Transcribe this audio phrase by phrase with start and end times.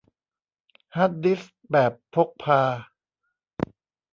[0.95, 2.61] ฮาร์ดดิสก์แบบพกพา